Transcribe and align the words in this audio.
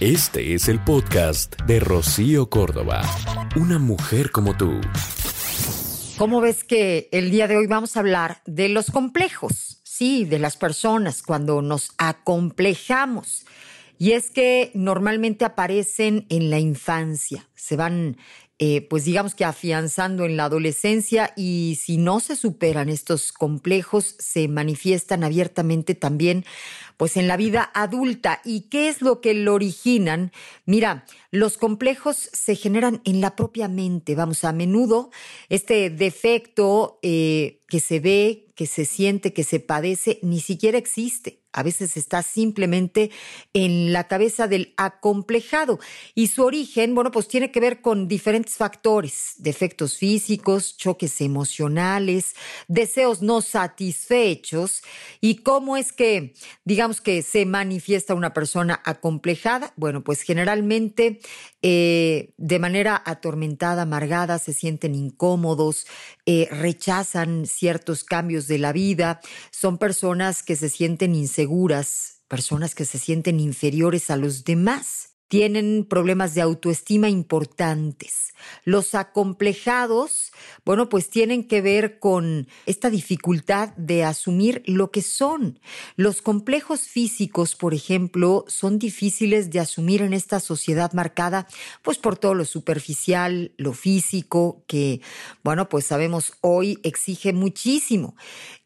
Este 0.00 0.52
es 0.52 0.68
el 0.68 0.84
podcast 0.84 1.58
de 1.62 1.80
Rocío 1.80 2.50
Córdoba. 2.50 3.00
Una 3.56 3.78
mujer 3.78 4.30
como 4.30 4.54
tú. 4.54 4.78
¿Cómo 6.18 6.42
ves 6.42 6.64
que 6.64 7.08
el 7.12 7.30
día 7.30 7.48
de 7.48 7.56
hoy 7.56 7.66
vamos 7.66 7.96
a 7.96 8.00
hablar 8.00 8.42
de 8.44 8.68
los 8.68 8.90
complejos? 8.90 9.80
Sí, 9.84 10.26
de 10.26 10.38
las 10.38 10.58
personas 10.58 11.22
cuando 11.22 11.62
nos 11.62 11.92
acomplejamos. 11.96 13.46
Y 13.96 14.12
es 14.12 14.28
que 14.28 14.70
normalmente 14.74 15.46
aparecen 15.46 16.26
en 16.28 16.50
la 16.50 16.58
infancia, 16.58 17.48
se 17.54 17.76
van 17.76 18.18
eh, 18.58 18.86
pues 18.88 19.04
digamos 19.04 19.34
que 19.34 19.44
afianzando 19.44 20.24
en 20.24 20.38
la 20.38 20.44
adolescencia 20.44 21.34
y 21.36 21.78
si 21.78 21.98
no 21.98 22.20
se 22.20 22.36
superan 22.36 22.88
estos 22.88 23.32
complejos, 23.32 24.16
se 24.18 24.48
manifiestan 24.48 25.24
abiertamente 25.24 25.94
también 25.94 26.46
pues 26.96 27.18
en 27.18 27.28
la 27.28 27.36
vida 27.36 27.70
adulta. 27.74 28.40
¿Y 28.44 28.62
qué 28.62 28.88
es 28.88 29.02
lo 29.02 29.20
que 29.20 29.34
lo 29.34 29.52
originan? 29.52 30.32
Mira, 30.64 31.04
los 31.30 31.58
complejos 31.58 32.30
se 32.32 32.56
generan 32.56 33.02
en 33.04 33.20
la 33.20 33.36
propia 33.36 33.68
mente. 33.68 34.14
Vamos, 34.14 34.42
a 34.44 34.52
menudo 34.52 35.10
este 35.50 35.90
defecto 35.90 36.98
eh, 37.02 37.60
que 37.68 37.80
se 37.80 38.00
ve, 38.00 38.45
que 38.56 38.66
se 38.66 38.84
siente, 38.84 39.32
que 39.32 39.44
se 39.44 39.60
padece, 39.60 40.18
ni 40.22 40.40
siquiera 40.40 40.78
existe 40.78 41.46
a 41.56 41.62
veces 41.62 41.96
está 41.96 42.22
simplemente 42.22 43.10
en 43.54 43.90
la 43.92 44.08
cabeza 44.08 44.46
del 44.46 44.74
acomplejado. 44.76 45.80
Y 46.14 46.28
su 46.28 46.44
origen, 46.44 46.94
bueno, 46.94 47.10
pues 47.10 47.28
tiene 47.28 47.50
que 47.50 47.60
ver 47.60 47.80
con 47.80 48.08
diferentes 48.08 48.56
factores, 48.56 49.36
defectos 49.38 49.96
físicos, 49.96 50.76
choques 50.76 51.18
emocionales, 51.22 52.34
deseos 52.68 53.22
no 53.22 53.40
satisfechos 53.40 54.82
y 55.22 55.36
cómo 55.36 55.78
es 55.78 55.94
que, 55.94 56.34
digamos 56.66 57.00
que 57.00 57.22
se 57.22 57.46
manifiesta 57.46 58.14
una 58.14 58.34
persona 58.34 58.82
acomplejada. 58.84 59.72
Bueno, 59.76 60.04
pues 60.04 60.20
generalmente 60.20 61.20
eh, 61.62 62.34
de 62.36 62.58
manera 62.58 63.02
atormentada, 63.02 63.82
amargada, 63.82 64.38
se 64.38 64.52
sienten 64.52 64.94
incómodos, 64.94 65.86
eh, 66.26 66.48
rechazan 66.50 67.46
ciertos 67.46 68.04
cambios 68.04 68.45
de 68.46 68.58
la 68.58 68.72
vida, 68.72 69.20
son 69.50 69.78
personas 69.78 70.42
que 70.42 70.56
se 70.56 70.68
sienten 70.68 71.14
inseguras 71.14 71.46
seguras, 71.46 72.22
personas 72.28 72.74
que 72.74 72.84
se 72.84 72.98
sienten 72.98 73.40
inferiores 73.40 74.10
a 74.10 74.16
los 74.16 74.44
demás 74.44 75.15
tienen 75.28 75.84
problemas 75.88 76.34
de 76.34 76.40
autoestima 76.40 77.08
importantes. 77.08 78.34
Los 78.64 78.94
acomplejados, 78.94 80.32
bueno, 80.64 80.88
pues 80.88 81.08
tienen 81.08 81.44
que 81.48 81.62
ver 81.62 81.98
con 81.98 82.46
esta 82.66 82.90
dificultad 82.90 83.70
de 83.76 84.04
asumir 84.04 84.62
lo 84.66 84.90
que 84.90 85.02
son. 85.02 85.58
Los 85.96 86.22
complejos 86.22 86.82
físicos, 86.82 87.56
por 87.56 87.74
ejemplo, 87.74 88.44
son 88.46 88.78
difíciles 88.78 89.50
de 89.50 89.60
asumir 89.60 90.02
en 90.02 90.12
esta 90.12 90.38
sociedad 90.38 90.92
marcada, 90.92 91.48
pues 91.82 91.98
por 91.98 92.16
todo 92.16 92.34
lo 92.34 92.44
superficial, 92.44 93.52
lo 93.56 93.72
físico, 93.72 94.62
que, 94.66 95.00
bueno, 95.42 95.68
pues 95.68 95.86
sabemos 95.86 96.34
hoy 96.40 96.78
exige 96.82 97.32
muchísimo. 97.32 98.14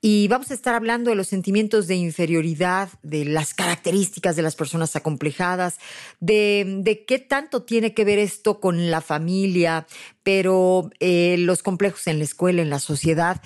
Y 0.03 0.28
vamos 0.28 0.50
a 0.50 0.55
estar 0.55 0.75
hablando 0.75 1.11
de 1.11 1.16
los 1.16 1.28
sentimientos 1.28 1.86
de 1.86 1.94
inferioridad, 1.94 2.88
de 3.03 3.25
las 3.25 3.55
características 3.55 4.34
de 4.34 4.42
las 4.42 4.56
personas 4.56 4.97
acomplejadas, 4.97 5.78
de 6.20 6.50
de, 6.67 7.05
qué 7.06 7.19
tanto 7.19 7.62
tiene 7.62 7.95
que 7.95 8.05
ver 8.05 8.19
esto 8.19 8.61
con 8.61 8.91
la 8.91 9.01
familia, 9.01 9.87
pero 10.23 10.91
eh, 11.01 11.37
los 11.39 11.62
complejos 11.62 12.06
en 12.06 12.19
la 12.19 12.25
escuela, 12.25 12.62
en 12.62 12.70
la 12.70 12.81
sociedad. 12.81 13.41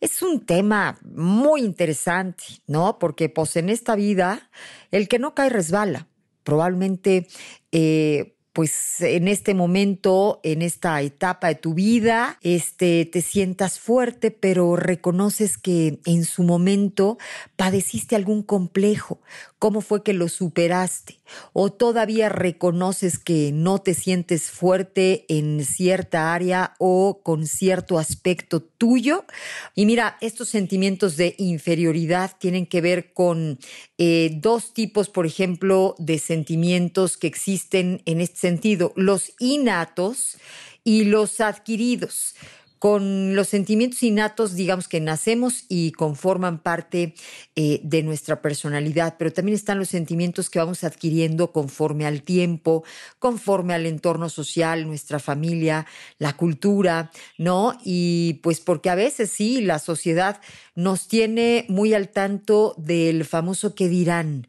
Es 0.00 0.22
un 0.22 0.46
tema 0.46 0.98
muy 1.02 1.62
interesante, 1.62 2.44
¿no? 2.66 2.98
Porque 2.98 3.28
pues 3.28 3.56
en 3.56 3.68
esta 3.68 3.96
vida 3.96 4.50
el 4.90 5.08
que 5.08 5.18
no 5.18 5.34
cae 5.34 5.50
resbala. 5.50 6.08
Probablemente 6.42 7.28
eh, 7.70 8.34
pues 8.52 9.00
en 9.00 9.28
este 9.28 9.54
momento, 9.54 10.40
en 10.42 10.62
esta 10.62 11.00
etapa 11.02 11.48
de 11.48 11.54
tu 11.54 11.74
vida, 11.74 12.38
este, 12.42 13.04
te 13.04 13.22
sientas 13.22 13.78
fuerte, 13.78 14.30
pero 14.30 14.76
reconoces 14.76 15.56
que 15.56 16.00
en 16.04 16.24
su 16.24 16.42
momento 16.42 17.16
padeciste 17.56 18.16
algún 18.16 18.42
complejo. 18.42 19.20
¿Cómo 19.60 19.82
fue 19.82 20.02
que 20.02 20.14
lo 20.14 20.28
superaste? 20.28 21.20
¿O 21.52 21.70
todavía 21.70 22.30
reconoces 22.30 23.18
que 23.18 23.52
no 23.52 23.78
te 23.78 23.92
sientes 23.92 24.50
fuerte 24.50 25.26
en 25.28 25.66
cierta 25.66 26.32
área 26.32 26.74
o 26.78 27.20
con 27.22 27.46
cierto 27.46 27.98
aspecto 27.98 28.62
tuyo? 28.62 29.26
Y 29.74 29.84
mira, 29.84 30.16
estos 30.22 30.48
sentimientos 30.48 31.18
de 31.18 31.34
inferioridad 31.36 32.38
tienen 32.38 32.64
que 32.64 32.80
ver 32.80 33.12
con 33.12 33.58
eh, 33.98 34.30
dos 34.36 34.72
tipos, 34.72 35.10
por 35.10 35.26
ejemplo, 35.26 35.94
de 35.98 36.18
sentimientos 36.18 37.18
que 37.18 37.26
existen 37.26 38.00
en 38.06 38.22
este 38.22 38.38
sentido, 38.38 38.94
los 38.96 39.34
innatos 39.38 40.38
y 40.84 41.04
los 41.04 41.38
adquiridos 41.42 42.34
con 42.80 43.36
los 43.36 43.48
sentimientos 43.48 44.02
innatos, 44.02 44.54
digamos 44.54 44.88
que 44.88 45.02
nacemos 45.02 45.66
y 45.68 45.92
conforman 45.92 46.58
parte 46.62 47.14
eh, 47.54 47.82
de 47.84 48.02
nuestra 48.02 48.40
personalidad, 48.40 49.16
pero 49.18 49.34
también 49.34 49.54
están 49.54 49.78
los 49.78 49.90
sentimientos 49.90 50.48
que 50.48 50.60
vamos 50.60 50.82
adquiriendo 50.82 51.52
conforme 51.52 52.06
al 52.06 52.22
tiempo, 52.22 52.82
conforme 53.18 53.74
al 53.74 53.84
entorno 53.84 54.30
social, 54.30 54.86
nuestra 54.86 55.18
familia, 55.18 55.86
la 56.18 56.32
cultura, 56.38 57.10
¿no? 57.36 57.78
Y 57.84 58.40
pues 58.42 58.60
porque 58.60 58.88
a 58.88 58.94
veces 58.94 59.30
sí, 59.30 59.60
la 59.60 59.78
sociedad 59.78 60.40
nos 60.74 61.06
tiene 61.06 61.66
muy 61.68 61.92
al 61.92 62.08
tanto 62.08 62.74
del 62.78 63.26
famoso 63.26 63.74
que 63.74 63.90
dirán. 63.90 64.48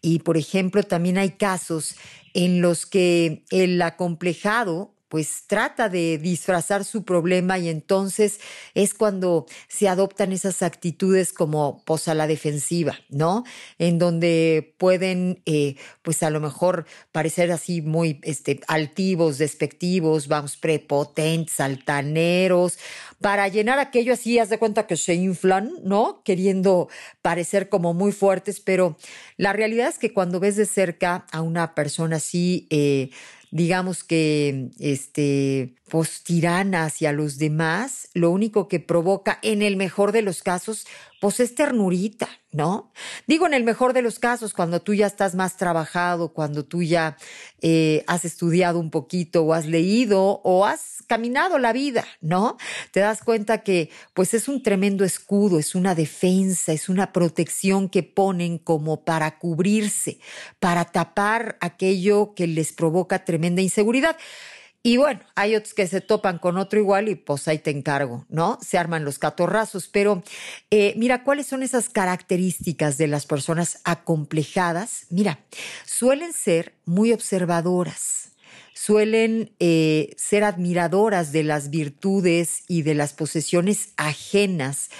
Y 0.00 0.20
por 0.20 0.36
ejemplo, 0.36 0.84
también 0.84 1.18
hay 1.18 1.30
casos 1.30 1.96
en 2.32 2.60
los 2.60 2.86
que 2.86 3.42
el 3.50 3.82
acomplejado 3.82 4.94
pues 5.12 5.44
trata 5.46 5.90
de 5.90 6.16
disfrazar 6.16 6.86
su 6.86 7.04
problema 7.04 7.58
y 7.58 7.68
entonces 7.68 8.40
es 8.72 8.94
cuando 8.94 9.44
se 9.68 9.86
adoptan 9.86 10.32
esas 10.32 10.62
actitudes 10.62 11.34
como 11.34 11.82
pues 11.84 12.08
a 12.08 12.14
la 12.14 12.26
defensiva, 12.26 12.98
¿no? 13.10 13.44
En 13.78 13.98
donde 13.98 14.74
pueden 14.78 15.42
eh, 15.44 15.76
pues 16.00 16.22
a 16.22 16.30
lo 16.30 16.40
mejor 16.40 16.86
parecer 17.12 17.52
así 17.52 17.82
muy 17.82 18.20
este, 18.22 18.60
altivos, 18.68 19.36
despectivos, 19.36 20.28
vamos, 20.28 20.56
prepotentes, 20.56 21.60
altaneros, 21.60 22.78
para 23.20 23.48
llenar 23.48 23.80
aquello 23.80 24.14
así, 24.14 24.38
haz 24.38 24.48
de 24.48 24.58
cuenta 24.58 24.86
que 24.86 24.96
se 24.96 25.12
inflan, 25.12 25.72
¿no? 25.84 26.22
Queriendo 26.24 26.88
parecer 27.20 27.68
como 27.68 27.92
muy 27.92 28.12
fuertes, 28.12 28.60
pero 28.60 28.96
la 29.36 29.52
realidad 29.52 29.88
es 29.88 29.98
que 29.98 30.14
cuando 30.14 30.40
ves 30.40 30.56
de 30.56 30.64
cerca 30.64 31.26
a 31.32 31.42
una 31.42 31.74
persona 31.74 32.16
así, 32.16 32.66
eh, 32.70 33.10
digamos 33.52 34.02
que 34.02 34.70
este 34.80 35.74
pues 35.88 36.24
tirana 36.24 36.86
hacia 36.86 37.12
los 37.12 37.38
demás, 37.38 38.08
lo 38.14 38.30
único 38.30 38.66
que 38.66 38.80
provoca 38.80 39.38
en 39.42 39.62
el 39.62 39.76
mejor 39.76 40.10
de 40.10 40.22
los 40.22 40.42
casos 40.42 40.86
pues 41.20 41.38
es 41.38 41.54
ternurita, 41.54 42.28
¿no? 42.52 42.92
Digo 43.26 43.46
en 43.46 43.54
el 43.54 43.64
mejor 43.64 43.94
de 43.94 44.02
los 44.02 44.18
casos, 44.18 44.52
cuando 44.52 44.80
tú 44.80 44.94
ya 44.94 45.06
estás 45.06 45.34
más 45.34 45.56
trabajado, 45.56 46.32
cuando 46.32 46.64
tú 46.64 46.82
ya 46.82 47.16
eh, 47.62 48.04
has 48.06 48.24
estudiado 48.24 48.78
un 48.78 48.90
poquito 48.90 49.42
o 49.42 49.54
has 49.54 49.66
leído 49.66 50.40
o 50.44 50.66
has 50.66 51.02
caminado 51.06 51.58
la 51.58 51.72
vida, 51.72 52.04
¿no? 52.20 52.58
Te 52.92 53.00
das 53.00 53.22
cuenta 53.22 53.62
que 53.62 53.90
pues 54.14 54.34
es 54.34 54.48
un 54.48 54.62
tremendo 54.62 55.04
escudo, 55.04 55.58
es 55.58 55.74
una 55.74 55.94
defensa, 55.94 56.72
es 56.72 56.88
una 56.88 57.12
protección 57.12 57.88
que 57.88 58.02
ponen 58.02 58.58
como 58.58 59.04
para 59.04 59.38
cubrirse, 59.38 60.20
para 60.60 60.84
tapar 60.84 61.56
aquello 61.60 62.34
que 62.34 62.46
les 62.46 62.72
provoca 62.72 63.24
tremenda 63.24 63.62
inseguridad. 63.62 64.16
Y 64.84 64.96
bueno, 64.96 65.20
hay 65.36 65.54
otros 65.54 65.74
que 65.74 65.86
se 65.86 66.00
topan 66.00 66.38
con 66.38 66.56
otro 66.56 66.80
igual 66.80 67.08
y 67.08 67.14
pues 67.14 67.46
ahí 67.46 67.58
te 67.58 67.70
encargo, 67.70 68.26
¿no? 68.28 68.58
Se 68.60 68.78
arman 68.78 69.04
los 69.04 69.20
catorrazos. 69.20 69.86
Pero 69.86 70.24
eh, 70.70 70.94
mira, 70.96 71.22
¿cuáles 71.22 71.46
son 71.46 71.62
esas 71.62 71.88
características 71.88 72.98
de 72.98 73.06
las 73.06 73.24
personas 73.26 73.78
acomplejadas? 73.84 75.06
Mira, 75.08 75.38
suelen 75.84 76.32
ser 76.32 76.74
muy 76.84 77.12
observadoras, 77.12 78.32
suelen 78.74 79.52
eh, 79.60 80.14
ser 80.16 80.42
admiradoras 80.42 81.30
de 81.30 81.44
las 81.44 81.70
virtudes 81.70 82.64
y 82.66 82.82
de 82.82 82.94
las 82.94 83.12
posesiones 83.12 83.90
ajenas 83.96 84.90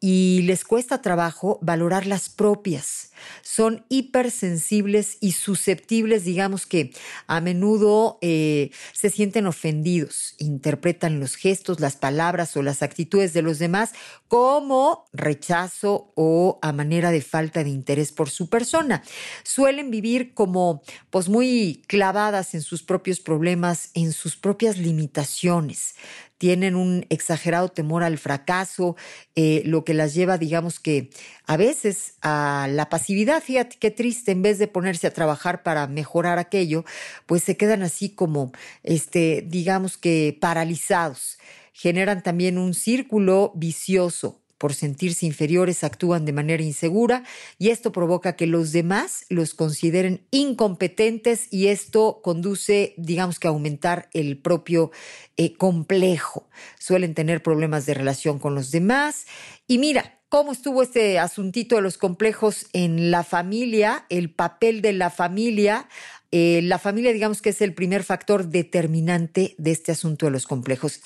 y 0.00 0.42
les 0.42 0.64
cuesta 0.64 1.02
trabajo 1.02 1.58
valorar 1.60 2.06
las 2.06 2.28
propias. 2.28 3.10
Son 3.42 3.84
hipersensibles 3.88 5.18
y 5.20 5.32
susceptibles, 5.32 6.24
digamos 6.24 6.66
que 6.66 6.92
a 7.26 7.40
menudo 7.40 8.18
eh, 8.20 8.70
se 8.92 9.10
sienten 9.10 9.46
ofendidos, 9.46 10.34
interpretan 10.38 11.18
los 11.18 11.34
gestos, 11.34 11.80
las 11.80 11.96
palabras 11.96 12.56
o 12.56 12.62
las 12.62 12.82
actitudes 12.82 13.32
de 13.32 13.42
los 13.42 13.58
demás 13.58 13.92
como 14.28 15.06
rechazo 15.12 16.12
o 16.14 16.58
a 16.62 16.72
manera 16.72 17.10
de 17.10 17.22
falta 17.22 17.64
de 17.64 17.70
interés 17.70 18.12
por 18.12 18.30
su 18.30 18.48
persona. 18.48 19.02
Suelen 19.42 19.90
vivir 19.90 20.32
como 20.34 20.82
pues 21.10 21.28
muy 21.28 21.82
clavadas 21.88 22.54
en 22.54 22.62
sus 22.62 22.84
propios 22.84 23.18
problemas, 23.18 23.90
en 23.94 24.12
sus 24.12 24.36
propias 24.36 24.78
limitaciones 24.78 25.94
tienen 26.38 26.76
un 26.76 27.04
exagerado 27.10 27.68
temor 27.68 28.04
al 28.04 28.16
fracaso, 28.16 28.96
eh, 29.34 29.62
lo 29.64 29.84
que 29.84 29.94
las 29.94 30.14
lleva, 30.14 30.38
digamos 30.38 30.80
que 30.80 31.10
a 31.46 31.56
veces 31.56 32.14
a 32.22 32.68
la 32.70 32.88
pasividad, 32.88 33.42
fíjate 33.42 33.76
qué 33.78 33.90
triste, 33.90 34.32
en 34.32 34.42
vez 34.42 34.58
de 34.58 34.68
ponerse 34.68 35.08
a 35.08 35.12
trabajar 35.12 35.62
para 35.62 35.86
mejorar 35.88 36.38
aquello, 36.38 36.84
pues 37.26 37.42
se 37.42 37.56
quedan 37.56 37.82
así 37.82 38.08
como, 38.10 38.52
este, 38.84 39.44
digamos 39.46 39.98
que 39.98 40.36
paralizados. 40.40 41.38
Generan 41.72 42.22
también 42.22 42.58
un 42.58 42.74
círculo 42.74 43.52
vicioso 43.54 44.40
por 44.58 44.74
sentirse 44.74 45.24
inferiores 45.24 45.84
actúan 45.84 46.24
de 46.24 46.32
manera 46.32 46.62
insegura 46.62 47.24
y 47.58 47.70
esto 47.70 47.92
provoca 47.92 48.36
que 48.36 48.46
los 48.46 48.72
demás 48.72 49.24
los 49.28 49.54
consideren 49.54 50.26
incompetentes 50.30 51.46
y 51.50 51.68
esto 51.68 52.20
conduce, 52.22 52.94
digamos 52.96 53.38
que 53.38 53.48
a 53.48 53.50
aumentar 53.50 54.10
el 54.12 54.38
propio 54.38 54.90
eh, 55.36 55.54
complejo. 55.54 56.48
Suelen 56.78 57.14
tener 57.14 57.42
problemas 57.42 57.86
de 57.86 57.94
relación 57.94 58.38
con 58.38 58.54
los 58.54 58.70
demás 58.70 59.26
y 59.66 59.78
mira, 59.78 60.18
¿Cómo 60.30 60.52
estuvo 60.52 60.82
este 60.82 61.18
asuntito 61.18 61.76
de 61.76 61.80
los 61.80 61.96
complejos 61.96 62.66
en 62.74 63.10
la 63.10 63.24
familia, 63.24 64.04
el 64.10 64.28
papel 64.28 64.82
de 64.82 64.92
la 64.92 65.08
familia 65.08 65.88
eh, 66.30 66.60
la 66.62 66.78
familia, 66.78 67.12
digamos 67.12 67.40
que 67.40 67.50
es 67.50 67.62
el 67.62 67.72
primer 67.72 68.04
factor 68.04 68.48
determinante 68.48 69.54
de 69.56 69.70
este 69.70 69.92
asunto 69.92 70.26
de 70.26 70.32
los 70.32 70.46
complejos. 70.46 71.00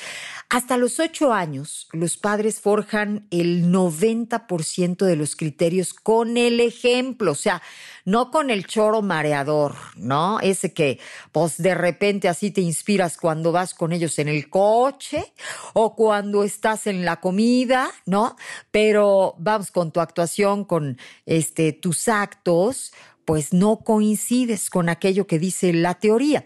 Hasta 0.48 0.76
los 0.76 0.98
ocho 0.98 1.32
años, 1.32 1.88
los 1.92 2.16
padres 2.16 2.60
forjan 2.60 3.26
el 3.30 3.70
90% 3.72 5.04
de 5.06 5.16
los 5.16 5.36
criterios 5.36 5.94
con 5.94 6.36
el 6.36 6.58
ejemplo, 6.58 7.32
o 7.32 7.36
sea, 7.36 7.62
no 8.04 8.30
con 8.30 8.50
el 8.50 8.66
choro 8.66 9.00
mareador, 9.00 9.76
¿no? 9.94 10.40
Ese 10.40 10.72
que, 10.72 10.98
pues 11.30 11.56
de 11.56 11.74
repente 11.74 12.28
así 12.28 12.50
te 12.50 12.60
inspiras 12.60 13.16
cuando 13.16 13.52
vas 13.52 13.74
con 13.74 13.92
ellos 13.92 14.18
en 14.18 14.28
el 14.28 14.50
coche 14.50 15.32
o 15.72 15.94
cuando 15.94 16.42
estás 16.42 16.86
en 16.86 17.04
la 17.04 17.20
comida, 17.20 17.90
¿no? 18.06 18.36
Pero 18.70 19.36
vamos 19.38 19.70
con 19.70 19.92
tu 19.92 20.00
actuación, 20.00 20.64
con 20.64 20.98
este, 21.26 21.72
tus 21.72 22.08
actos, 22.08 22.92
pues 23.24 23.52
no 23.52 23.78
coincides 23.78 24.70
con 24.70 24.88
aquello 24.88 25.26
que 25.26 25.38
dice 25.38 25.72
la 25.72 25.94
teoría. 25.94 26.44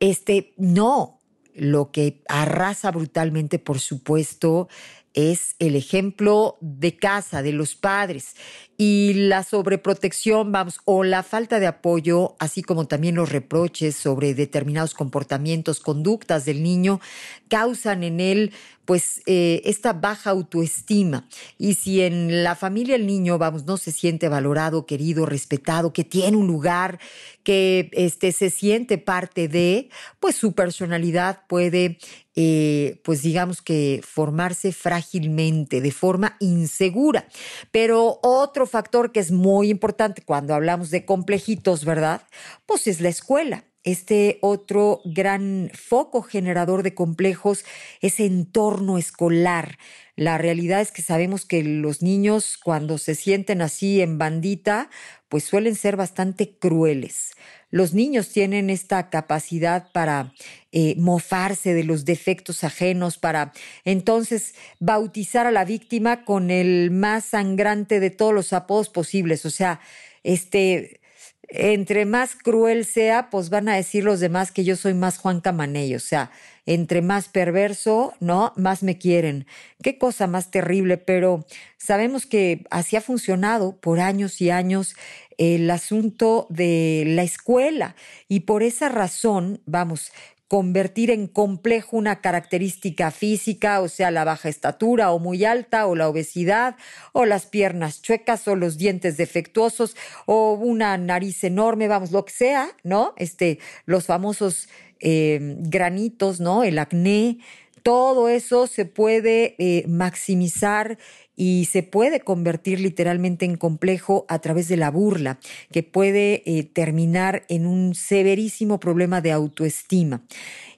Este, 0.00 0.54
no, 0.56 1.20
lo 1.54 1.90
que 1.90 2.22
arrasa 2.28 2.90
brutalmente, 2.90 3.58
por 3.58 3.78
supuesto, 3.80 4.68
es 5.16 5.56
el 5.58 5.74
ejemplo 5.74 6.58
de 6.60 6.96
casa, 6.96 7.42
de 7.42 7.52
los 7.52 7.74
padres 7.74 8.36
y 8.78 9.14
la 9.14 9.42
sobreprotección, 9.42 10.52
vamos, 10.52 10.80
o 10.84 11.02
la 11.02 11.22
falta 11.22 11.58
de 11.58 11.66
apoyo, 11.66 12.36
así 12.38 12.62
como 12.62 12.86
también 12.86 13.14
los 13.14 13.32
reproches 13.32 13.96
sobre 13.96 14.34
determinados 14.34 14.92
comportamientos, 14.92 15.80
conductas 15.80 16.44
del 16.44 16.62
niño, 16.62 17.00
causan 17.48 18.04
en 18.04 18.20
él 18.20 18.52
pues 18.84 19.22
eh, 19.26 19.62
esta 19.64 19.94
baja 19.94 20.30
autoestima. 20.30 21.26
Y 21.58 21.74
si 21.74 22.02
en 22.02 22.44
la 22.44 22.54
familia 22.54 22.94
el 22.94 23.06
niño, 23.06 23.38
vamos, 23.38 23.64
no 23.64 23.78
se 23.78 23.92
siente 23.92 24.28
valorado, 24.28 24.86
querido, 24.86 25.26
respetado, 25.26 25.92
que 25.92 26.04
tiene 26.04 26.36
un 26.36 26.46
lugar, 26.46 27.00
que 27.46 27.90
este, 27.92 28.32
se 28.32 28.50
siente 28.50 28.98
parte 28.98 29.46
de, 29.46 29.88
pues 30.18 30.34
su 30.34 30.52
personalidad 30.52 31.42
puede, 31.46 31.98
eh, 32.34 33.00
pues 33.04 33.22
digamos 33.22 33.62
que 33.62 34.00
formarse 34.02 34.72
frágilmente, 34.72 35.80
de 35.80 35.92
forma 35.92 36.36
insegura. 36.40 37.28
Pero 37.70 38.18
otro 38.24 38.66
factor 38.66 39.12
que 39.12 39.20
es 39.20 39.30
muy 39.30 39.70
importante 39.70 40.22
cuando 40.22 40.56
hablamos 40.56 40.90
de 40.90 41.04
complejitos, 41.04 41.84
¿verdad? 41.84 42.22
Pues 42.66 42.88
es 42.88 43.00
la 43.00 43.10
escuela. 43.10 43.64
Este 43.84 44.38
otro 44.42 45.00
gran 45.04 45.70
foco 45.72 46.22
generador 46.22 46.82
de 46.82 46.96
complejos 46.96 47.64
es 48.00 48.18
entorno 48.18 48.98
escolar. 48.98 49.78
La 50.16 50.38
realidad 50.38 50.80
es 50.80 50.90
que 50.90 51.02
sabemos 51.02 51.44
que 51.44 51.62
los 51.62 52.02
niños 52.02 52.56
cuando 52.56 52.98
se 52.98 53.14
sienten 53.14 53.62
así 53.62 54.00
en 54.00 54.18
bandita, 54.18 54.90
pues 55.28 55.44
suelen 55.44 55.74
ser 55.74 55.96
bastante 55.96 56.56
crueles. 56.58 57.32
Los 57.70 57.94
niños 57.94 58.28
tienen 58.28 58.70
esta 58.70 59.10
capacidad 59.10 59.90
para 59.92 60.32
eh, 60.72 60.94
mofarse 60.98 61.74
de 61.74 61.84
los 61.84 62.04
defectos 62.04 62.62
ajenos, 62.64 63.18
para 63.18 63.52
entonces 63.84 64.54
bautizar 64.78 65.46
a 65.46 65.50
la 65.50 65.64
víctima 65.64 66.24
con 66.24 66.50
el 66.50 66.90
más 66.90 67.24
sangrante 67.24 67.98
de 67.98 68.10
todos 68.10 68.32
los 68.32 68.52
apodos 68.52 68.88
posibles. 68.88 69.44
O 69.44 69.50
sea, 69.50 69.80
este 70.22 71.00
entre 71.48 72.04
más 72.04 72.34
cruel 72.34 72.84
sea, 72.84 73.30
pues 73.30 73.50
van 73.50 73.68
a 73.68 73.76
decir 73.76 74.04
los 74.04 74.20
demás 74.20 74.52
que 74.52 74.64
yo 74.64 74.76
soy 74.76 74.94
más 74.94 75.18
Juan 75.18 75.40
Camaney, 75.40 75.94
o 75.94 76.00
sea, 76.00 76.30
entre 76.66 77.00
más 77.00 77.28
perverso, 77.28 78.14
¿no? 78.20 78.52
Más 78.56 78.82
me 78.82 78.98
quieren. 78.98 79.46
Qué 79.82 79.98
cosa 79.98 80.26
más 80.26 80.50
terrible, 80.50 80.98
pero 80.98 81.46
sabemos 81.78 82.26
que 82.26 82.64
así 82.70 82.96
ha 82.96 83.00
funcionado 83.00 83.76
por 83.76 84.00
años 84.00 84.40
y 84.40 84.50
años 84.50 84.96
el 85.38 85.70
asunto 85.70 86.46
de 86.50 87.04
la 87.06 87.22
escuela 87.22 87.94
y 88.28 88.40
por 88.40 88.62
esa 88.62 88.88
razón, 88.88 89.60
vamos, 89.66 90.12
convertir 90.48 91.10
en 91.10 91.26
complejo 91.26 91.96
una 91.96 92.20
característica 92.20 93.10
física, 93.10 93.80
o 93.80 93.88
sea, 93.88 94.10
la 94.10 94.24
baja 94.24 94.48
estatura 94.48 95.10
o 95.10 95.18
muy 95.18 95.44
alta, 95.44 95.86
o 95.86 95.96
la 95.96 96.08
obesidad, 96.08 96.76
o 97.12 97.24
las 97.24 97.46
piernas 97.46 98.00
chuecas, 98.02 98.46
o 98.46 98.54
los 98.54 98.78
dientes 98.78 99.16
defectuosos, 99.16 99.96
o 100.26 100.52
una 100.52 100.96
nariz 100.98 101.42
enorme, 101.42 101.88
vamos, 101.88 102.12
lo 102.12 102.24
que 102.24 102.32
sea, 102.32 102.68
¿no? 102.84 103.14
Este, 103.16 103.58
los 103.86 104.06
famosos 104.06 104.68
eh, 105.00 105.56
granitos, 105.58 106.40
¿no? 106.40 106.62
El 106.62 106.78
acné, 106.78 107.38
todo 107.82 108.28
eso 108.28 108.66
se 108.66 108.84
puede 108.84 109.54
eh, 109.58 109.84
maximizar 109.86 110.98
y 111.36 111.68
se 111.70 111.82
puede 111.82 112.20
convertir 112.20 112.80
literalmente 112.80 113.44
en 113.44 113.56
complejo 113.56 114.24
a 114.28 114.38
través 114.40 114.68
de 114.68 114.78
la 114.78 114.90
burla, 114.90 115.38
que 115.70 115.82
puede 115.82 116.42
eh, 116.46 116.64
terminar 116.64 117.44
en 117.48 117.66
un 117.66 117.94
severísimo 117.94 118.80
problema 118.80 119.20
de 119.20 119.32
autoestima. 119.32 120.22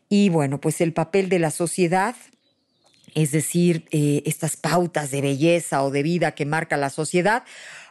Y 0.09 0.29
bueno, 0.31 0.61
pues 0.61 0.81
el 0.81 0.93
papel 0.93 1.29
de 1.29 1.39
la 1.39 1.51
sociedad, 1.51 2.17
es 3.15 3.31
decir, 3.31 3.85
eh, 3.91 4.23
estas 4.27 4.57
pautas 4.57 5.11
de 5.11 5.21
belleza 5.21 5.85
o 5.85 5.91
de 5.91 6.03
vida 6.03 6.33
que 6.33 6.45
marca 6.45 6.77
la 6.77 6.91
sociedad, 6.91 7.45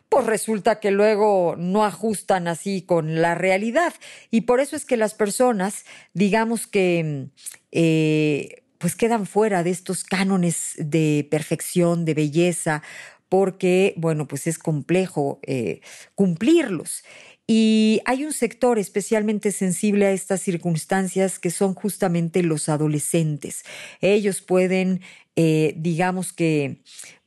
pues 0.09 0.25
resulta 0.25 0.79
que 0.79 0.91
luego 0.91 1.55
no 1.57 1.85
ajustan 1.85 2.47
así 2.47 2.81
con 2.81 3.21
la 3.21 3.35
realidad. 3.35 3.93
Y 4.31 4.41
por 4.41 4.59
eso 4.59 4.75
es 4.75 4.85
que 4.85 4.97
las 4.97 5.13
personas, 5.13 5.85
digamos 6.13 6.67
que... 6.67 7.27
Eh, 7.71 8.63
pues 8.77 8.95
quedan 8.95 9.25
fuera 9.25 9.63
de 9.63 9.71
estos 9.71 10.03
cánones 10.03 10.73
de 10.77 11.27
perfección, 11.29 12.05
de 12.05 12.13
belleza, 12.13 12.83
porque, 13.29 13.93
bueno, 13.97 14.27
pues 14.27 14.47
es 14.47 14.57
complejo 14.57 15.39
eh, 15.43 15.81
cumplirlos. 16.15 17.03
Y 17.45 18.01
hay 18.05 18.25
un 18.25 18.33
sector 18.33 18.77
especialmente 18.77 19.51
sensible 19.51 20.05
a 20.05 20.11
estas 20.11 20.41
circunstancias 20.41 21.39
que 21.39 21.49
son 21.49 21.73
justamente 21.73 22.43
los 22.43 22.67
adolescentes. 22.67 23.63
Ellos 24.01 24.41
pueden, 24.41 25.01
eh, 25.35 25.73
digamos 25.77 26.33
que, 26.33 26.81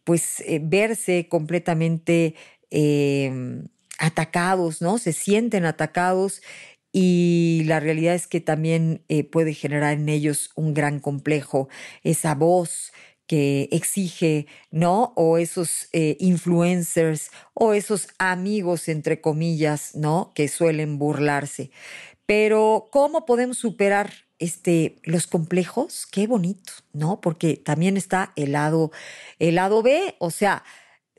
pues 0.05 0.41
eh, 0.41 0.61
verse 0.63 1.29
completamente 1.29 2.35
atacados, 3.99 4.81
¿no? 4.81 4.99
Se 4.99 5.13
sienten 5.13 5.65
atacados 5.65 6.41
y 6.93 7.63
la 7.67 7.81
realidad 7.81 8.15
es 8.15 8.27
que 8.27 8.41
también 8.41 9.05
eh, 9.09 9.25
puede 9.25 9.55
generar 9.55 9.93
en 9.95 10.09
ellos 10.09 10.51
un 10.55 10.75
gran 10.75 11.01
complejo, 11.01 11.69
esa 12.03 12.35
voz 12.35 12.93
que 13.31 13.69
exige, 13.71 14.47
¿no? 14.73 15.13
O 15.15 15.39
esos 15.39 15.89
eh, 15.93 16.17
influencers 16.19 17.31
o 17.55 17.75
esos 17.75 18.09
amigos, 18.19 18.89
entre 18.89 19.21
comillas, 19.21 19.95
¿no? 19.95 20.33
Que 20.35 20.49
suelen 20.49 20.99
burlarse. 20.99 21.71
Pero, 22.27 22.89
¿cómo 22.91 23.27
podemos 23.27 23.59
superar 23.59 24.11
este, 24.41 24.97
los 25.05 25.29
complejos? 25.29 26.07
Qué 26.07 26.27
bonito, 26.27 26.73
¿no? 26.93 27.21
Porque 27.21 27.57
también 27.57 27.97
está 27.97 28.33
el 28.35 28.51
lado, 28.51 28.91
el 29.39 29.55
lado 29.55 29.83
B, 29.85 30.17
o 30.19 30.33
sea, 30.33 30.65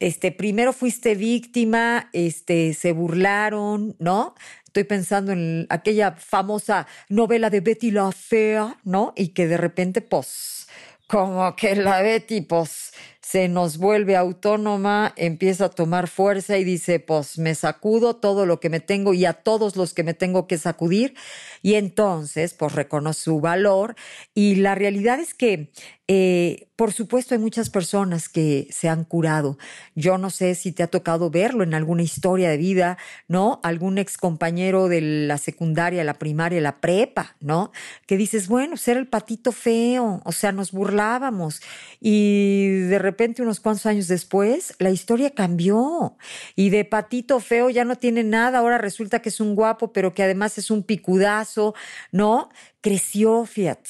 este, 0.02 0.32
primero 0.32 0.74
fuiste 0.74 1.14
víctima, 1.16 2.10
este, 2.12 2.74
se 2.74 2.92
burlaron, 2.92 3.96
¿no? 4.00 4.34
Estoy 4.72 4.86
pensando 4.86 5.34
en 5.34 5.68
aquella 5.70 6.14
famosa 6.14 6.88
novela 7.10 7.50
de 7.50 7.60
Betty 7.60 7.92
la 7.92 8.10
Fea, 8.14 8.78
¿no? 8.86 9.12
Y 9.18 9.34
que 9.34 9.46
de 9.46 9.58
repente, 9.58 10.00
pues, 10.00 10.70
como 11.08 11.54
que 11.58 11.76
la 11.76 12.02
Betty, 12.02 12.40
pues, 12.40 12.94
se 13.20 13.50
nos 13.50 13.78
vuelve 13.78 14.16
autónoma, 14.16 15.14
empieza 15.18 15.66
a 15.66 15.70
tomar 15.70 16.08
fuerza 16.08 16.58
y 16.58 16.64
dice, 16.64 17.02
pues, 17.02 17.38
me 17.38 17.54
sacudo 17.54 18.16
todo 18.16 18.46
lo 18.46 18.62
que 18.62 18.70
me 18.70 18.80
tengo 18.80 19.14
y 19.14 19.26
a 19.26 19.34
todos 19.34 19.76
los 19.76 19.94
que 19.94 20.06
me 20.06 20.14
tengo 20.14 20.48
que 20.48 20.58
sacudir. 20.58 21.16
Y 21.62 21.74
entonces, 21.74 22.54
pues, 22.54 22.72
reconoce 22.72 23.24
su 23.24 23.42
valor. 23.42 23.96
Y 24.34 24.56
la 24.56 24.74
realidad 24.76 25.20
es 25.20 25.34
que 25.34 25.70
Eh, 26.14 26.68
por 26.76 26.92
supuesto, 26.92 27.36
hay 27.36 27.40
muchas 27.40 27.70
personas 27.70 28.28
que 28.28 28.68
se 28.70 28.90
han 28.90 29.06
curado. 29.06 29.58
Yo 29.96 30.18
no 30.18 30.30
sé 30.30 30.56
si 30.56 30.74
te 30.74 30.84
ha 30.84 30.88
tocado 30.88 31.30
verlo 31.30 31.64
en 31.64 31.74
alguna 31.74 32.02
historia 32.02 32.50
de 32.50 32.58
vida, 32.58 32.98
¿no? 33.30 33.62
Algún 33.64 33.98
ex 33.98 34.18
compañero 34.18 34.90
de 34.90 35.00
la 35.00 35.38
secundaria, 35.38 36.04
la 36.04 36.16
primaria, 36.16 36.60
la 36.60 36.82
prepa, 36.82 37.38
¿no? 37.40 37.72
Que 38.08 38.18
dices, 38.18 38.50
bueno, 38.50 38.76
ser 38.76 38.98
el 38.98 39.08
patito 39.08 39.54
feo, 39.54 40.22
o 40.26 40.32
sea, 40.34 40.52
nos 40.52 40.74
burlábamos. 40.74 41.62
Y 42.02 42.68
de 42.90 43.00
repente, 43.00 43.42
unos 43.42 43.62
cuantos 43.62 43.86
años 43.86 44.10
después, 44.10 44.74
la 44.80 44.90
historia 44.90 45.30
cambió. 45.30 46.18
Y 46.58 46.72
de 46.72 46.84
patito 46.84 47.40
feo 47.40 47.70
ya 47.70 47.86
no 47.86 47.96
tiene 47.96 48.26
nada. 48.26 48.60
Ahora 48.60 48.78
resulta 48.78 49.22
que 49.22 49.30
es 49.30 49.40
un 49.40 49.56
guapo, 49.56 49.94
pero 49.94 50.14
que 50.14 50.24
además 50.24 50.58
es 50.58 50.72
un 50.72 50.84
picudazo, 50.84 51.74
¿no? 52.12 52.50
Creció, 52.82 53.46
fíjate. 53.46 53.90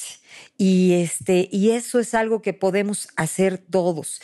Y, 0.58 0.92
este, 0.94 1.48
y 1.50 1.70
eso 1.70 1.98
es 1.98 2.14
algo 2.14 2.42
que 2.42 2.52
podemos 2.52 3.08
hacer 3.16 3.58
todos. 3.58 4.20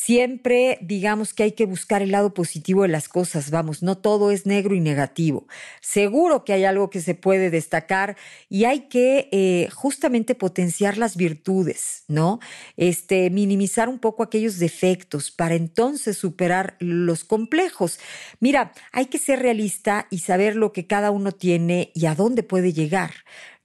Siempre 0.00 0.78
digamos 0.80 1.34
que 1.34 1.42
hay 1.42 1.52
que 1.52 1.66
buscar 1.66 2.02
el 2.02 2.12
lado 2.12 2.32
positivo 2.32 2.82
de 2.82 2.88
las 2.88 3.08
cosas, 3.08 3.50
vamos, 3.50 3.82
no 3.82 3.98
todo 3.98 4.30
es 4.30 4.46
negro 4.46 4.76
y 4.76 4.80
negativo. 4.80 5.48
Seguro 5.80 6.44
que 6.44 6.52
hay 6.52 6.64
algo 6.64 6.88
que 6.88 7.00
se 7.00 7.16
puede 7.16 7.50
destacar 7.50 8.16
y 8.48 8.64
hay 8.64 8.82
que 8.88 9.28
eh, 9.32 9.68
justamente 9.74 10.36
potenciar 10.36 10.98
las 10.98 11.16
virtudes, 11.16 12.04
¿no? 12.06 12.38
Este, 12.76 13.28
minimizar 13.30 13.88
un 13.88 13.98
poco 13.98 14.22
aquellos 14.22 14.60
defectos 14.60 15.32
para 15.32 15.56
entonces 15.56 16.16
superar 16.16 16.76
los 16.78 17.24
complejos. 17.24 17.98
Mira, 18.38 18.72
hay 18.92 19.06
que 19.06 19.18
ser 19.18 19.40
realista 19.40 20.06
y 20.10 20.20
saber 20.20 20.54
lo 20.54 20.72
que 20.72 20.86
cada 20.86 21.10
uno 21.10 21.32
tiene 21.32 21.90
y 21.92 22.06
a 22.06 22.14
dónde 22.14 22.44
puede 22.44 22.72
llegar. 22.72 23.12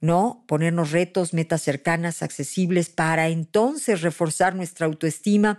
¿No? 0.00 0.44
Ponernos 0.48 0.90
retos, 0.90 1.32
metas 1.34 1.62
cercanas, 1.62 2.22
accesibles, 2.22 2.90
para 2.90 3.28
entonces 3.28 4.02
reforzar 4.02 4.54
nuestra 4.54 4.86
autoestima, 4.86 5.58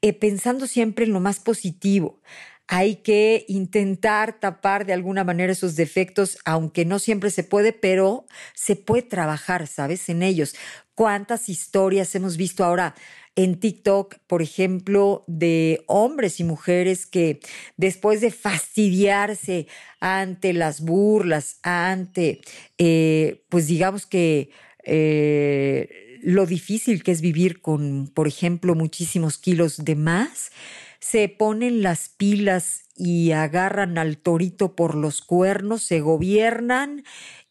eh, 0.00 0.12
pensando 0.12 0.66
siempre 0.66 1.04
en 1.04 1.12
lo 1.12 1.20
más 1.20 1.40
positivo. 1.40 2.20
Hay 2.68 2.96
que 2.96 3.44
intentar 3.48 4.38
tapar 4.40 4.86
de 4.86 4.92
alguna 4.94 5.24
manera 5.24 5.52
esos 5.52 5.76
defectos, 5.76 6.38
aunque 6.44 6.84
no 6.84 6.98
siempre 6.98 7.30
se 7.30 7.44
puede, 7.44 7.72
pero 7.72 8.26
se 8.54 8.76
puede 8.76 9.02
trabajar, 9.02 9.66
¿sabes? 9.66 10.08
En 10.08 10.22
ellos. 10.22 10.54
¿Cuántas 10.94 11.48
historias 11.48 12.14
hemos 12.14 12.36
visto 12.36 12.64
ahora? 12.64 12.94
En 13.34 13.58
TikTok, 13.58 14.16
por 14.26 14.42
ejemplo, 14.42 15.24
de 15.26 15.84
hombres 15.86 16.40
y 16.40 16.44
mujeres 16.44 17.06
que 17.06 17.40
después 17.76 18.20
de 18.20 18.30
fastidiarse 18.30 19.66
ante 20.00 20.52
las 20.52 20.80
burlas, 20.80 21.58
ante, 21.62 22.40
eh, 22.78 23.44
pues 23.48 23.66
digamos 23.66 24.06
que... 24.06 24.50
Eh, 24.84 26.08
lo 26.22 26.46
difícil 26.46 27.02
que 27.02 27.10
es 27.10 27.20
vivir 27.20 27.60
con, 27.60 28.08
por 28.14 28.28
ejemplo, 28.28 28.76
muchísimos 28.76 29.38
kilos 29.38 29.84
de 29.84 29.96
más, 29.96 30.52
se 31.00 31.28
ponen 31.28 31.82
las 31.82 32.08
pilas 32.08 32.84
y 32.94 33.32
agarran 33.32 33.98
al 33.98 34.18
torito 34.18 34.76
por 34.76 34.94
los 34.94 35.20
cuernos, 35.20 35.82
se 35.82 36.00
gobiernan 36.00 37.02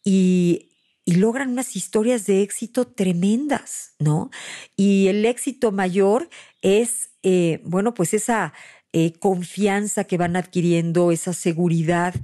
y 0.02 0.71
y 1.12 1.16
logran 1.16 1.50
unas 1.50 1.76
historias 1.76 2.24
de 2.24 2.40
éxito 2.40 2.86
tremendas, 2.86 3.94
¿no? 3.98 4.30
Y 4.76 5.08
el 5.08 5.26
éxito 5.26 5.70
mayor 5.70 6.30
es, 6.62 7.10
eh, 7.22 7.60
bueno, 7.64 7.92
pues 7.92 8.14
esa 8.14 8.54
eh, 8.92 9.12
confianza 9.18 10.04
que 10.04 10.18
van 10.18 10.36
adquiriendo, 10.36 11.12
esa 11.12 11.32
seguridad, 11.32 12.14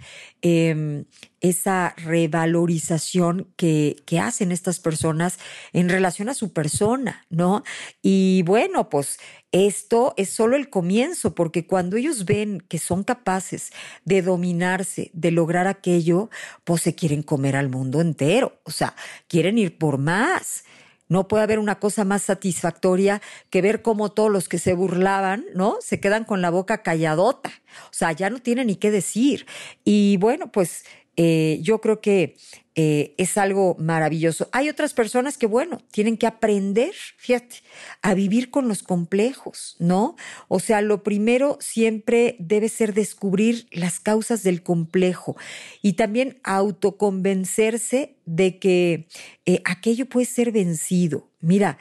em, 0.43 1.05
esa 1.41 1.95
revalorización 1.97 3.49
que, 3.57 3.97
que, 4.05 4.19
hacen 4.19 4.53
estas 4.53 4.79
personas 4.79 5.39
en 5.73 5.89
relación 5.89 6.29
a 6.29 6.35
su 6.35 6.53
persona, 6.53 7.25
¿no? 7.31 7.63
Y 8.03 8.43
bueno, 8.43 8.91
pues 8.91 9.19
esto 9.51 10.13
es 10.19 10.29
solo 10.29 10.57
el 10.57 10.69
comienzo, 10.69 11.35
porque 11.35 11.67
cuando 11.67 11.97
ellos 11.97 12.27
ven 12.27 12.61
que 12.69 12.79
son 12.79 13.03
capaces 13.03 13.71
de 14.05 14.21
dominarse, 14.21 15.11
de 15.15 15.31
lograr 15.31 15.67
aquello, 15.67 16.29
pues 16.65 16.83
se 16.83 16.95
quieren 16.95 17.23
comer 17.23 17.57
al 17.57 17.71
mundo 17.71 18.03
entero, 18.03 18.61
o 18.65 18.71
sea, 18.71 18.95
quieren 19.27 19.57
ir 19.57 19.79
por 19.79 19.97
más. 19.97 20.65
No 21.09 21.29
puede 21.29 21.43
haber 21.43 21.59
una 21.59 21.79
cosa 21.79 22.05
más 22.05 22.23
satisfactoria 22.23 23.21
que 23.51 23.63
ver 23.63 23.83
cómo 23.83 24.11
todos 24.11 24.31
los 24.31 24.49
que 24.49 24.59
se 24.59 24.75
burlaban, 24.75 25.45
¿no? 25.55 25.79
Se 25.81 26.01
quedan 26.01 26.25
con 26.25 26.43
la 26.43 26.51
boca 26.51 26.83
calladota. 26.83 27.51
O 27.85 27.93
sea, 27.93 28.13
ya 28.13 28.31
no 28.31 28.41
tienen 28.41 28.69
ni 28.69 28.77
qué 28.77 28.91
decir. 28.91 29.47
Y 29.85 30.17
bueno, 30.19 30.53
pues 30.53 30.85
eh, 31.21 31.59
yo 31.63 31.81
creo 31.81 32.01
que 32.01 32.37
eh, 32.77 33.17
es 33.19 33.37
algo 33.39 33.75
maravilloso. 33.77 34.49
Hay 34.53 34.69
otras 34.69 34.95
personas 34.95 35.37
que, 35.37 35.49
bueno, 35.49 35.79
tienen 35.91 36.17
que 36.17 36.29
aprender, 36.29 36.95
fíjate, 37.17 37.57
a 38.03 38.15
vivir 38.15 38.51
con 38.51 38.69
los 38.69 38.85
complejos, 38.85 39.75
¿no? 39.81 40.15
O 40.47 40.61
sea, 40.61 40.81
lo 40.81 41.03
primero 41.03 41.59
siempre 41.61 42.37
debe 42.39 42.69
ser 42.69 42.95
descubrir 42.95 43.67
las 43.73 43.99
causas 43.99 44.45
del 44.45 44.63
complejo 44.63 45.37
y 45.83 45.95
también 45.95 46.39
autoconvencerse 46.45 48.15
de 48.25 48.61
que 48.61 49.09
eh, 49.45 49.61
aquello 49.65 50.09
puede 50.09 50.27
ser 50.27 50.53
vencido. 50.53 51.33
Mira, 51.41 51.79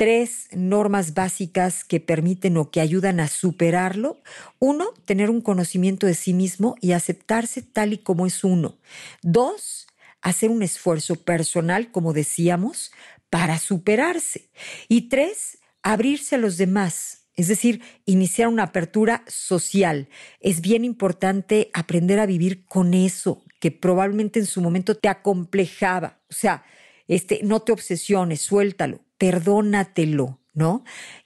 tres 0.00 0.48
normas 0.52 1.12
básicas 1.12 1.84
que 1.84 2.00
permiten 2.00 2.56
o 2.56 2.70
que 2.70 2.80
ayudan 2.80 3.20
a 3.20 3.28
superarlo. 3.28 4.22
Uno, 4.58 4.94
tener 5.04 5.28
un 5.28 5.42
conocimiento 5.42 6.06
de 6.06 6.14
sí 6.14 6.32
mismo 6.32 6.76
y 6.80 6.92
aceptarse 6.92 7.60
tal 7.60 7.92
y 7.92 7.98
como 7.98 8.24
es 8.24 8.42
uno. 8.42 8.78
Dos, 9.20 9.88
hacer 10.22 10.48
un 10.48 10.62
esfuerzo 10.62 11.16
personal, 11.16 11.92
como 11.92 12.14
decíamos, 12.14 12.92
para 13.28 13.58
superarse. 13.58 14.48
Y 14.88 15.10
tres, 15.10 15.58
abrirse 15.82 16.36
a 16.36 16.38
los 16.38 16.56
demás, 16.56 17.26
es 17.34 17.48
decir, 17.48 17.82
iniciar 18.06 18.48
una 18.48 18.62
apertura 18.62 19.22
social. 19.26 20.08
Es 20.40 20.62
bien 20.62 20.86
importante 20.86 21.68
aprender 21.74 22.20
a 22.20 22.24
vivir 22.24 22.64
con 22.64 22.94
eso 22.94 23.44
que 23.58 23.70
probablemente 23.70 24.40
en 24.40 24.46
su 24.46 24.62
momento 24.62 24.94
te 24.94 25.10
acomplejaba. 25.10 26.22
O 26.30 26.32
sea, 26.32 26.64
este, 27.06 27.40
no 27.42 27.60
te 27.60 27.72
obsesiones, 27.72 28.40
suéltalo, 28.40 29.04
perdónatelo, 29.20 30.40
¿no? 30.54 30.82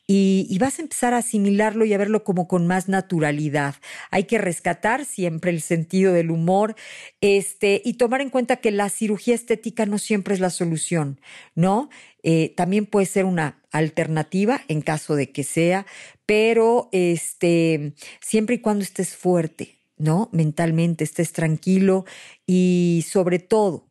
Y, 0.06 0.58
vas 0.58 0.78
a 0.78 0.82
empezar 0.82 1.14
a 1.14 1.18
asimilarlo 1.18 1.84
y 1.84 1.94
a 1.94 1.98
verlo 1.98 2.24
como 2.24 2.48
con 2.48 2.66
más 2.66 2.88
naturalidad. 2.88 3.76
Hay 4.10 4.24
que 4.24 4.36
rescatar 4.36 5.04
siempre 5.04 5.52
el 5.52 5.62
sentido 5.62 6.12
del 6.12 6.32
humor 6.32 6.74
este, 7.20 7.80
y 7.84 7.94
tomar 7.94 8.20
en 8.20 8.30
cuenta 8.30 8.56
que 8.56 8.72
la 8.72 8.88
cirugía 8.88 9.34
estética 9.34 9.86
no 9.86 9.98
siempre 9.98 10.34
es 10.34 10.40
la 10.40 10.50
solución, 10.50 11.20
¿no? 11.54 11.88
Eh, 12.24 12.52
también 12.56 12.84
puede 12.84 13.06
ser 13.06 13.26
una 13.26 13.62
alternativa 13.70 14.60
en 14.66 14.82
caso 14.82 15.14
de 15.14 15.30
que 15.30 15.44
sea, 15.44 15.86
pero 16.26 16.88
este, 16.90 17.94
siempre 18.20 18.56
y 18.56 18.58
cuando 18.58 18.82
estés 18.82 19.14
fuerte, 19.16 19.78
¿no? 19.96 20.30
Mentalmente 20.32 21.04
estés 21.04 21.32
tranquilo 21.32 22.04
y 22.44 23.04
sobre 23.08 23.38
todo, 23.38 23.86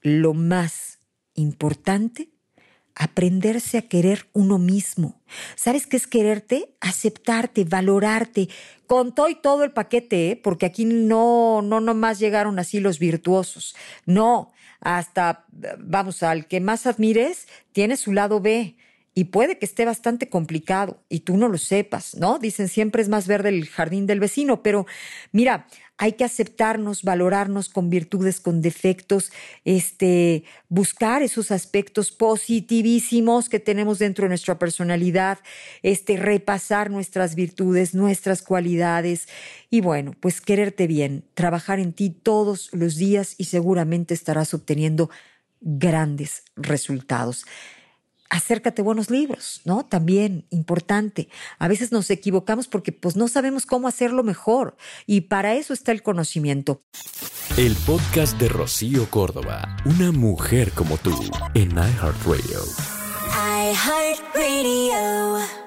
lo 0.00 0.32
más 0.32 1.00
importante, 1.34 2.31
aprenderse 2.94 3.78
a 3.78 3.82
querer 3.82 4.28
uno 4.32 4.58
mismo. 4.58 5.20
¿Sabes 5.56 5.86
qué 5.86 5.96
es 5.96 6.06
quererte? 6.06 6.74
Aceptarte, 6.80 7.64
valorarte, 7.64 8.48
con 8.86 9.14
todo 9.14 9.28
y 9.28 9.34
todo 9.34 9.64
el 9.64 9.72
paquete, 9.72 10.30
¿eh? 10.30 10.36
porque 10.36 10.66
aquí 10.66 10.84
no, 10.84 11.62
no 11.62 11.80
nomás 11.80 12.18
llegaron 12.18 12.58
así 12.58 12.80
los 12.80 12.98
virtuosos. 12.98 13.74
No, 14.04 14.52
hasta, 14.80 15.46
vamos, 15.78 16.22
al 16.22 16.46
que 16.46 16.60
más 16.60 16.86
admires, 16.86 17.48
tiene 17.72 17.96
su 17.96 18.12
lado 18.12 18.40
B 18.40 18.76
y 19.14 19.24
puede 19.24 19.58
que 19.58 19.66
esté 19.66 19.84
bastante 19.84 20.28
complicado 20.28 21.02
y 21.08 21.20
tú 21.20 21.36
no 21.36 21.48
lo 21.48 21.58
sepas, 21.58 22.14
¿no? 22.16 22.38
Dicen 22.38 22.68
siempre 22.68 23.02
es 23.02 23.08
más 23.08 23.26
verde 23.26 23.50
el 23.50 23.68
jardín 23.68 24.06
del 24.06 24.20
vecino, 24.20 24.62
pero 24.62 24.86
mira, 25.32 25.66
hay 26.02 26.14
que 26.14 26.24
aceptarnos, 26.24 27.04
valorarnos 27.04 27.68
con 27.68 27.88
virtudes, 27.88 28.40
con 28.40 28.60
defectos, 28.60 29.30
este, 29.64 30.42
buscar 30.68 31.22
esos 31.22 31.52
aspectos 31.52 32.10
positivísimos 32.10 33.48
que 33.48 33.60
tenemos 33.60 34.00
dentro 34.00 34.24
de 34.24 34.30
nuestra 34.30 34.58
personalidad, 34.58 35.38
este, 35.84 36.16
repasar 36.16 36.90
nuestras 36.90 37.36
virtudes, 37.36 37.94
nuestras 37.94 38.42
cualidades 38.42 39.28
y 39.70 39.80
bueno, 39.80 40.12
pues 40.18 40.40
quererte 40.40 40.88
bien, 40.88 41.22
trabajar 41.34 41.78
en 41.78 41.92
ti 41.92 42.10
todos 42.10 42.70
los 42.72 42.96
días 42.96 43.36
y 43.38 43.44
seguramente 43.44 44.12
estarás 44.12 44.54
obteniendo 44.54 45.08
grandes 45.60 46.42
resultados 46.56 47.44
acércate 48.32 48.82
a 48.82 48.84
buenos 48.84 49.10
libros, 49.10 49.60
¿no? 49.64 49.84
También 49.84 50.46
importante. 50.50 51.28
A 51.58 51.68
veces 51.68 51.92
nos 51.92 52.10
equivocamos 52.10 52.66
porque 52.66 52.90
pues 52.90 53.14
no 53.14 53.28
sabemos 53.28 53.66
cómo 53.66 53.86
hacerlo 53.86 54.24
mejor 54.24 54.76
y 55.06 55.20
para 55.22 55.54
eso 55.54 55.74
está 55.74 55.92
el 55.92 56.02
conocimiento. 56.02 56.82
El 57.58 57.76
podcast 57.86 58.38
de 58.38 58.48
Rocío 58.48 59.08
Córdoba, 59.10 59.76
una 59.84 60.10
mujer 60.12 60.72
como 60.72 60.96
tú, 60.96 61.12
en 61.54 61.72
iHeartRadio. 61.72 62.60
iHeartRadio. 63.70 65.61